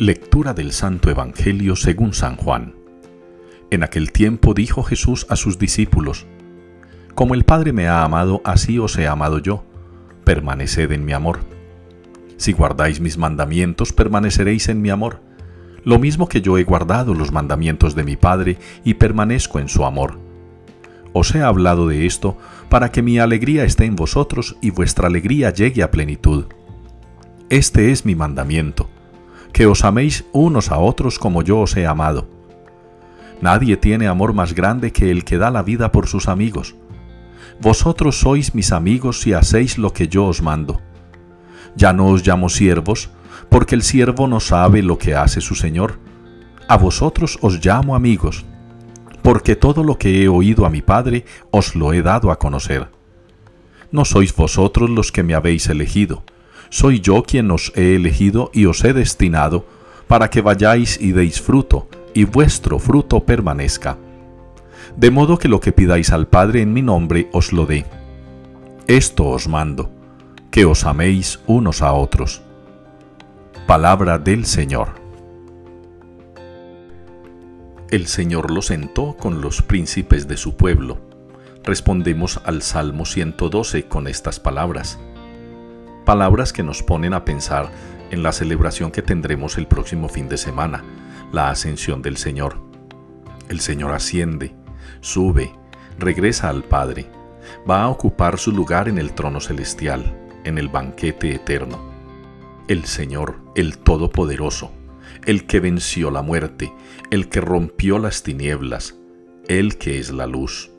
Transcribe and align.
Lectura 0.00 0.54
del 0.54 0.70
Santo 0.70 1.10
Evangelio 1.10 1.74
según 1.74 2.14
San 2.14 2.36
Juan. 2.36 2.76
En 3.72 3.82
aquel 3.82 4.12
tiempo 4.12 4.54
dijo 4.54 4.84
Jesús 4.84 5.26
a 5.28 5.34
sus 5.34 5.58
discípulos, 5.58 6.24
Como 7.16 7.34
el 7.34 7.44
Padre 7.44 7.72
me 7.72 7.88
ha 7.88 8.04
amado, 8.04 8.40
así 8.44 8.78
os 8.78 8.96
he 8.96 9.08
amado 9.08 9.40
yo, 9.40 9.64
permaneced 10.22 10.92
en 10.92 11.04
mi 11.04 11.14
amor. 11.14 11.40
Si 12.36 12.52
guardáis 12.52 13.00
mis 13.00 13.18
mandamientos, 13.18 13.92
permaneceréis 13.92 14.68
en 14.68 14.82
mi 14.82 14.90
amor, 14.90 15.20
lo 15.82 15.98
mismo 15.98 16.28
que 16.28 16.42
yo 16.42 16.58
he 16.58 16.62
guardado 16.62 17.12
los 17.12 17.32
mandamientos 17.32 17.96
de 17.96 18.04
mi 18.04 18.14
Padre 18.14 18.56
y 18.84 18.94
permanezco 18.94 19.58
en 19.58 19.68
su 19.68 19.84
amor. 19.84 20.20
Os 21.12 21.34
he 21.34 21.42
hablado 21.42 21.88
de 21.88 22.06
esto 22.06 22.38
para 22.68 22.92
que 22.92 23.02
mi 23.02 23.18
alegría 23.18 23.64
esté 23.64 23.86
en 23.86 23.96
vosotros 23.96 24.58
y 24.62 24.70
vuestra 24.70 25.08
alegría 25.08 25.50
llegue 25.50 25.82
a 25.82 25.90
plenitud. 25.90 26.44
Este 27.50 27.90
es 27.90 28.06
mi 28.06 28.14
mandamiento 28.14 28.88
que 29.52 29.66
os 29.66 29.84
améis 29.84 30.24
unos 30.32 30.70
a 30.70 30.78
otros 30.78 31.18
como 31.18 31.42
yo 31.42 31.60
os 31.60 31.76
he 31.76 31.86
amado. 31.86 32.28
Nadie 33.40 33.76
tiene 33.76 34.08
amor 34.08 34.32
más 34.32 34.54
grande 34.54 34.92
que 34.92 35.10
el 35.10 35.24
que 35.24 35.38
da 35.38 35.50
la 35.50 35.62
vida 35.62 35.92
por 35.92 36.08
sus 36.08 36.28
amigos. 36.28 36.74
Vosotros 37.60 38.20
sois 38.20 38.54
mis 38.54 38.72
amigos 38.72 39.20
si 39.20 39.32
hacéis 39.32 39.78
lo 39.78 39.92
que 39.92 40.08
yo 40.08 40.26
os 40.26 40.42
mando. 40.42 40.80
Ya 41.76 41.92
no 41.92 42.06
os 42.06 42.26
llamo 42.26 42.48
siervos, 42.48 43.10
porque 43.48 43.74
el 43.74 43.82
siervo 43.82 44.26
no 44.26 44.40
sabe 44.40 44.82
lo 44.82 44.98
que 44.98 45.14
hace 45.14 45.40
su 45.40 45.54
Señor. 45.54 45.98
A 46.68 46.76
vosotros 46.76 47.38
os 47.40 47.64
llamo 47.64 47.94
amigos, 47.94 48.44
porque 49.22 49.56
todo 49.56 49.84
lo 49.84 49.98
que 49.98 50.22
he 50.22 50.28
oído 50.28 50.66
a 50.66 50.70
mi 50.70 50.82
Padre 50.82 51.24
os 51.50 51.74
lo 51.74 51.92
he 51.92 52.02
dado 52.02 52.30
a 52.30 52.38
conocer. 52.38 52.88
No 53.90 54.04
sois 54.04 54.34
vosotros 54.34 54.90
los 54.90 55.12
que 55.12 55.22
me 55.22 55.34
habéis 55.34 55.68
elegido, 55.68 56.24
soy 56.70 57.00
yo 57.00 57.22
quien 57.22 57.50
os 57.50 57.72
he 57.76 57.96
elegido 57.96 58.50
y 58.52 58.66
os 58.66 58.84
he 58.84 58.92
destinado 58.92 59.64
para 60.06 60.30
que 60.30 60.40
vayáis 60.40 61.00
y 61.00 61.12
deis 61.12 61.40
fruto, 61.40 61.88
y 62.14 62.24
vuestro 62.24 62.78
fruto 62.78 63.20
permanezca. 63.20 63.98
De 64.96 65.10
modo 65.10 65.38
que 65.38 65.48
lo 65.48 65.60
que 65.60 65.72
pidáis 65.72 66.10
al 66.10 66.26
Padre 66.26 66.62
en 66.62 66.72
mi 66.72 66.82
nombre 66.82 67.28
os 67.32 67.52
lo 67.52 67.66
dé. 67.66 67.84
Esto 68.86 69.26
os 69.28 69.48
mando, 69.48 69.90
que 70.50 70.64
os 70.64 70.84
améis 70.84 71.40
unos 71.46 71.82
a 71.82 71.92
otros. 71.92 72.42
Palabra 73.66 74.18
del 74.18 74.46
Señor. 74.46 74.88
El 77.90 78.06
Señor 78.06 78.50
lo 78.50 78.62
sentó 78.62 79.14
con 79.14 79.42
los 79.42 79.62
príncipes 79.62 80.26
de 80.26 80.38
su 80.38 80.56
pueblo. 80.56 80.98
Respondemos 81.64 82.40
al 82.44 82.62
Salmo 82.62 83.04
112 83.04 83.84
con 83.84 84.08
estas 84.08 84.40
palabras 84.40 84.98
palabras 86.08 86.54
que 86.54 86.62
nos 86.62 86.82
ponen 86.82 87.12
a 87.12 87.26
pensar 87.26 87.70
en 88.10 88.22
la 88.22 88.32
celebración 88.32 88.90
que 88.90 89.02
tendremos 89.02 89.58
el 89.58 89.66
próximo 89.66 90.08
fin 90.08 90.26
de 90.26 90.38
semana, 90.38 90.82
la 91.32 91.50
ascensión 91.50 92.00
del 92.00 92.16
Señor. 92.16 92.56
El 93.50 93.60
Señor 93.60 93.92
asciende, 93.92 94.54
sube, 95.02 95.52
regresa 95.98 96.48
al 96.48 96.64
Padre, 96.64 97.10
va 97.68 97.82
a 97.82 97.88
ocupar 97.90 98.38
su 98.38 98.52
lugar 98.52 98.88
en 98.88 98.96
el 98.96 99.12
trono 99.12 99.38
celestial, 99.38 100.16
en 100.44 100.56
el 100.56 100.70
banquete 100.70 101.34
eterno. 101.34 101.78
El 102.68 102.86
Señor, 102.86 103.40
el 103.54 103.76
Todopoderoso, 103.76 104.72
el 105.26 105.46
que 105.46 105.60
venció 105.60 106.10
la 106.10 106.22
muerte, 106.22 106.72
el 107.10 107.28
que 107.28 107.42
rompió 107.42 107.98
las 107.98 108.22
tinieblas, 108.22 108.96
el 109.46 109.76
que 109.76 109.98
es 109.98 110.10
la 110.10 110.26
luz. 110.26 110.70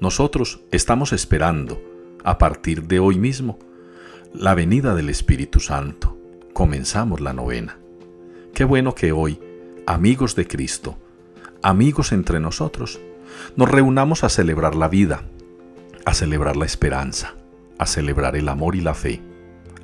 Nosotros 0.00 0.62
estamos 0.72 1.12
esperando, 1.12 1.82
a 2.24 2.38
partir 2.38 2.84
de 2.84 2.98
hoy 2.98 3.18
mismo, 3.18 3.58
la 4.32 4.54
venida 4.54 4.94
del 4.94 5.08
Espíritu 5.08 5.58
Santo. 5.58 6.16
Comenzamos 6.52 7.20
la 7.20 7.32
novena. 7.32 7.78
Qué 8.54 8.62
bueno 8.62 8.94
que 8.94 9.10
hoy, 9.10 9.40
amigos 9.86 10.36
de 10.36 10.46
Cristo, 10.46 10.96
amigos 11.62 12.12
entre 12.12 12.38
nosotros, 12.38 13.00
nos 13.56 13.68
reunamos 13.68 14.22
a 14.22 14.28
celebrar 14.28 14.76
la 14.76 14.86
vida, 14.86 15.24
a 16.04 16.14
celebrar 16.14 16.56
la 16.56 16.64
esperanza, 16.64 17.34
a 17.78 17.86
celebrar 17.86 18.36
el 18.36 18.48
amor 18.48 18.76
y 18.76 18.80
la 18.80 18.94
fe, 18.94 19.20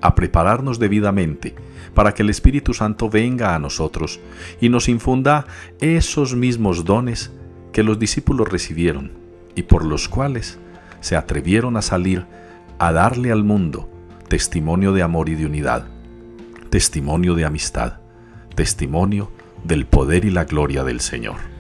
a 0.01 0.15
prepararnos 0.15 0.79
debidamente 0.79 1.57
para 1.95 2.15
que 2.15 2.23
el 2.23 2.31
Espíritu 2.31 2.73
Santo 2.73 3.11
venga 3.11 3.55
a 3.55 3.59
nosotros 3.59 4.21
y 4.61 4.69
nos 4.69 4.89
infunda 4.89 5.47
esos 5.81 6.37
mismos 6.37 6.85
dones 6.85 7.33
que 7.73 7.83
los 7.83 7.99
discípulos 7.99 8.49
recibieron 8.49 9.11
y 9.57 9.63
por 9.63 9.85
los 9.85 10.09
cuales 10.09 10.59
se 11.01 11.17
atrevieron 11.17 11.77
a 11.77 11.83
salir 11.83 12.27
a 12.79 12.93
darle 12.93 13.33
al 13.33 13.43
mundo 13.43 13.91
testimonio 14.29 14.93
de 14.93 15.03
amor 15.03 15.29
y 15.29 15.35
de 15.35 15.47
unidad, 15.47 15.87
testimonio 16.71 17.35
de 17.35 17.45
amistad, 17.45 18.01
testimonio 18.55 19.31
del 19.65 19.87
poder 19.87 20.25
y 20.25 20.31
la 20.31 20.45
gloria 20.45 20.85
del 20.85 21.01
Señor. 21.01 21.56